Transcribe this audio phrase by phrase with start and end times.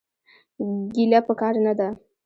[0.93, 1.87] ګيله پکار نه ده.